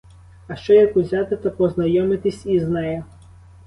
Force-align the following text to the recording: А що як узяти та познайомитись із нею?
А 0.47 0.55
що 0.55 0.73
як 0.73 0.97
узяти 0.97 1.35
та 1.37 1.49
познайомитись 1.49 2.45
із 2.45 2.69
нею? 2.69 3.03